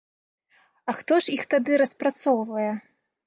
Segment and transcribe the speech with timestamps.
[0.93, 2.71] А хто ж іх тады распрацоўвае?